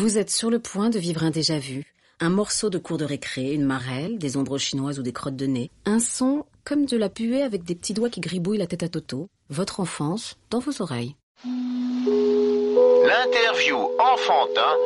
Vous 0.00 0.16
êtes 0.16 0.30
sur 0.30 0.48
le 0.48 0.60
point 0.60 0.90
de 0.90 0.98
vivre 1.00 1.24
un 1.24 1.30
déjà-vu, 1.30 1.92
un 2.20 2.30
morceau 2.30 2.70
de 2.70 2.78
cours 2.78 2.98
de 2.98 3.04
récré, 3.04 3.52
une 3.52 3.64
marelle, 3.64 4.16
des 4.16 4.36
ombres 4.36 4.56
chinoises 4.56 5.00
ou 5.00 5.02
des 5.02 5.12
crottes 5.12 5.34
de 5.34 5.46
nez, 5.46 5.72
un 5.86 5.98
son 5.98 6.46
comme 6.64 6.86
de 6.86 6.96
la 6.96 7.08
puée 7.08 7.42
avec 7.42 7.64
des 7.64 7.74
petits 7.74 7.94
doigts 7.94 8.08
qui 8.08 8.20
gribouillent 8.20 8.58
la 8.58 8.68
tête 8.68 8.84
à 8.84 8.88
Toto, 8.88 9.28
votre 9.50 9.80
enfance 9.80 10.36
dans 10.50 10.60
vos 10.60 10.82
oreilles. 10.82 11.16
L'interview 11.44 13.76
enfantin 13.98 14.76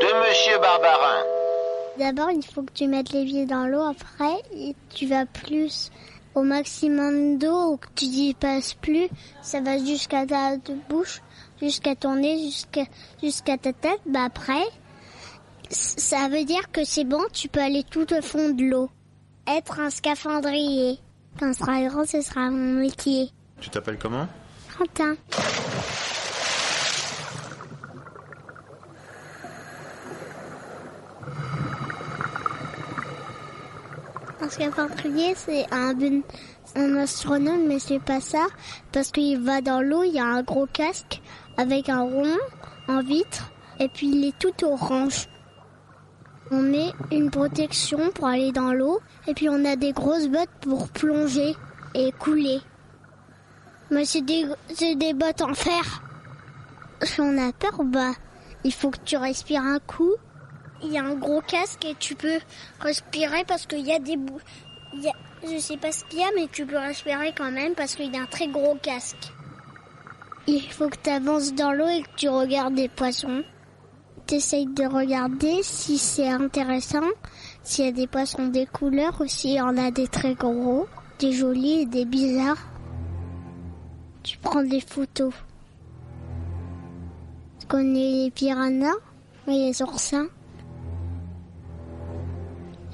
de 0.00 0.06
Monsieur 0.26 0.58
Barbarin. 0.58 1.22
D'abord, 1.98 2.30
il 2.30 2.42
faut 2.42 2.62
que 2.62 2.72
tu 2.72 2.86
mettes 2.86 3.12
les 3.12 3.26
pieds 3.26 3.44
dans 3.44 3.66
l'eau. 3.66 3.82
Après, 3.82 4.40
tu 4.94 5.06
vas 5.06 5.26
plus 5.26 5.90
au 6.34 6.44
maximum 6.44 7.36
d'eau, 7.36 7.76
que 7.76 7.88
tu 7.94 8.06
n'y 8.06 8.32
passes 8.32 8.72
plus. 8.72 9.10
Ça 9.42 9.60
va 9.60 9.76
jusqu'à 9.76 10.24
ta 10.24 10.56
bouche, 10.88 11.20
jusqu'à 11.62 11.94
ton 11.94 12.16
nez, 12.16 12.38
jusqu'à 12.38 12.84
jusqu'à 13.22 13.56
ta 13.56 13.72
tête. 13.72 14.00
Bah 14.06 14.24
après, 14.24 14.64
ça 15.70 16.28
veut 16.28 16.44
dire 16.44 16.70
que 16.72 16.84
c'est 16.84 17.04
bon, 17.04 17.22
tu 17.32 17.48
peux 17.48 17.60
aller 17.60 17.84
tout 17.84 18.12
au 18.12 18.20
fond 18.20 18.50
de 18.50 18.64
l'eau. 18.64 18.90
Être 19.46 19.80
un 19.80 19.90
scaphandrier. 19.90 20.98
Quand 21.38 21.52
ce 21.54 21.60
sera 21.60 21.82
grand, 21.82 22.06
ce 22.06 22.20
sera 22.20 22.50
mon 22.50 22.80
métier. 22.80 23.30
Tu 23.60 23.70
t'appelles 23.70 23.98
comment? 23.98 24.28
Quentin. 24.76 25.14
Un 34.40 34.48
scaphandrier, 34.50 35.34
c'est 35.36 35.64
un, 35.72 35.94
un 36.74 36.96
astronome, 36.96 37.66
mais 37.66 37.78
c'est 37.78 38.00
pas 38.00 38.20
ça. 38.20 38.46
Parce 38.90 39.10
qu'il 39.10 39.40
va 39.40 39.60
dans 39.60 39.80
l'eau, 39.80 40.02
il 40.02 40.14
y 40.14 40.18
a 40.18 40.24
un 40.24 40.42
gros 40.42 40.66
casque 40.66 41.20
avec 41.56 41.88
un 41.88 42.02
rond 42.02 42.36
en 42.88 43.02
vitre. 43.02 43.50
Et 43.80 43.88
puis 43.88 44.08
il 44.08 44.24
est 44.24 44.38
tout 44.38 44.64
orange. 44.64 45.28
On 46.50 46.60
met 46.60 46.92
une 47.10 47.30
protection 47.30 48.10
pour 48.10 48.26
aller 48.26 48.52
dans 48.52 48.72
l'eau. 48.72 49.00
Et 49.26 49.34
puis 49.34 49.48
on 49.48 49.64
a 49.64 49.76
des 49.76 49.92
grosses 49.92 50.28
bottes 50.28 50.50
pour 50.60 50.88
plonger 50.88 51.54
et 51.94 52.12
couler. 52.12 52.60
Mais 53.90 54.04
c'est 54.04 54.22
des, 54.22 55.14
bottes 55.14 55.42
en 55.42 55.54
fer. 55.54 56.02
Si 57.02 57.20
on 57.20 57.36
a 57.38 57.52
peur, 57.52 57.84
bah, 57.84 58.12
il 58.64 58.72
faut 58.72 58.90
que 58.90 59.00
tu 59.04 59.16
respires 59.16 59.62
un 59.62 59.80
coup 59.80 60.14
il 60.84 60.92
y 60.92 60.98
a 60.98 61.04
un 61.04 61.14
gros 61.14 61.40
casque 61.40 61.84
et 61.84 61.94
tu 61.98 62.14
peux 62.14 62.38
respirer 62.80 63.44
parce 63.46 63.66
qu'il 63.66 63.86
y 63.86 63.92
a 63.92 63.98
des 63.98 64.16
bouts. 64.16 64.40
Je 65.44 65.58
sais 65.58 65.76
pas 65.76 65.92
ce 65.92 66.04
qu'il 66.04 66.18
y 66.18 66.22
a, 66.22 66.28
mais 66.34 66.48
tu 66.50 66.66
peux 66.66 66.78
respirer 66.78 67.32
quand 67.36 67.50
même 67.50 67.74
parce 67.74 67.94
qu'il 67.94 68.12
y 68.12 68.18
a 68.18 68.22
un 68.22 68.26
très 68.26 68.48
gros 68.48 68.76
casque. 68.76 69.32
Il 70.46 70.60
faut 70.72 70.88
que 70.88 70.96
tu 71.02 71.10
avances 71.10 71.54
dans 71.54 71.72
l'eau 71.72 71.88
et 71.88 72.02
que 72.02 72.16
tu 72.16 72.28
regardes 72.28 72.74
des 72.74 72.88
poissons. 72.88 73.42
Tu 74.26 74.34
essayes 74.36 74.66
de 74.66 74.84
regarder 74.84 75.62
si 75.62 75.98
c'est 75.98 76.28
intéressant, 76.28 77.08
s'il 77.62 77.84
y 77.86 77.88
a 77.88 77.92
des 77.92 78.06
poissons 78.06 78.48
des 78.48 78.66
couleurs 78.66 79.20
ou 79.20 79.26
s'il 79.26 79.52
y 79.52 79.60
en 79.60 79.76
a 79.76 79.90
des 79.90 80.08
très 80.08 80.34
gros, 80.34 80.86
des 81.18 81.32
jolis 81.32 81.82
et 81.82 81.86
des 81.86 82.04
bizarres. 82.04 82.68
Tu 84.22 84.38
prends 84.38 84.62
des 84.62 84.80
photos. 84.80 85.32
Tu 87.58 87.66
connais 87.66 88.24
les 88.24 88.30
piranhas? 88.30 88.94
Les 89.46 89.82
oursins 89.82 90.28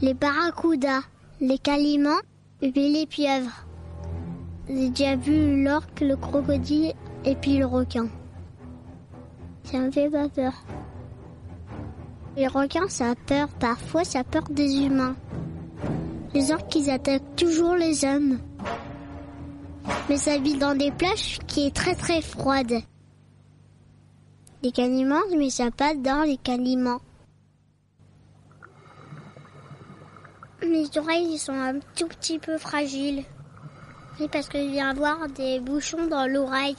les 0.00 0.14
barracudas, 0.14 1.02
les 1.40 1.58
calimans 1.58 2.20
et 2.62 2.70
les 2.70 3.06
pieuvres. 3.06 3.66
J'ai 4.68 4.90
déjà 4.90 5.16
vu 5.16 5.64
l'orque, 5.64 6.00
le 6.00 6.16
crocodile 6.16 6.92
et 7.24 7.34
puis 7.34 7.58
le 7.58 7.66
requin. 7.66 8.08
Ça 9.64 9.78
me 9.78 9.90
fait 9.90 10.08
pas 10.08 10.28
peur. 10.28 10.52
Les 12.36 12.46
requins, 12.46 12.88
ça 12.88 13.10
a 13.10 13.14
peur. 13.14 13.48
Parfois, 13.60 14.04
ça 14.04 14.20
a 14.20 14.24
peur 14.24 14.44
des 14.50 14.84
humains. 14.84 15.16
Les 16.34 16.52
orques, 16.52 16.74
ils 16.76 16.90
attaquent 16.90 17.36
toujours 17.36 17.74
les 17.74 18.04
hommes. 18.04 18.38
Mais 20.08 20.16
ça 20.16 20.38
vit 20.38 20.56
dans 20.56 20.76
des 20.76 20.90
plages 20.90 21.38
qui 21.46 21.66
est 21.66 21.74
très 21.74 21.94
très 21.94 22.22
froide. 22.22 22.74
Les 24.62 24.72
calimans, 24.72 25.22
mais 25.36 25.50
ça 25.50 25.70
passe 25.70 25.98
dans 25.98 26.22
les 26.22 26.36
calimans. 26.36 27.00
Mes 30.62 30.86
oreilles 30.98 31.34
ils 31.34 31.38
sont 31.38 31.52
un 31.52 31.78
tout 31.96 32.08
petit 32.08 32.38
peu 32.38 32.58
fragiles. 32.58 33.24
Oui, 34.18 34.28
parce 34.30 34.48
que 34.48 34.58
je 34.58 34.70
viens 34.70 34.90
avoir 34.90 35.28
des 35.28 35.60
bouchons 35.60 36.08
dans 36.08 36.26
l'oreille. 36.26 36.76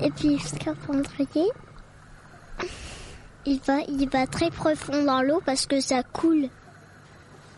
Et 0.00 0.10
puis 0.10 0.34
le 0.34 0.38
scaphandrier, 0.38 1.50
il 3.46 3.60
va, 3.60 3.80
il 3.88 4.08
va 4.08 4.26
très 4.26 4.50
profond 4.50 5.04
dans 5.04 5.22
l'eau 5.22 5.40
parce 5.44 5.66
que 5.66 5.80
ça 5.80 6.02
coule. 6.02 6.48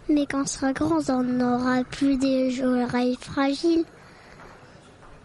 Mais 0.09 0.27
quand 0.27 0.43
on 0.43 0.47
sera 0.47 0.73
grand, 0.73 1.09
on 1.11 1.23
n'aura 1.23 1.84
plus 1.84 2.17
des 2.17 2.65
oreilles 2.65 3.19
fragiles. 3.21 3.84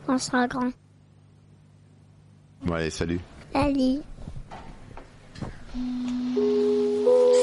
Quand 0.06 0.16
on 0.16 0.18
sera 0.18 0.48
grand. 0.48 0.72
Ouais, 2.68 2.90
salut. 2.90 3.20
Salut. 3.54 4.02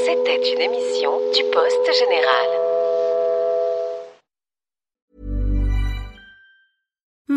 C'était 0.05 0.53
une 0.55 0.61
émission 0.61 1.11
du 1.35 1.43
Poste 1.53 1.91
Général. 1.99 2.72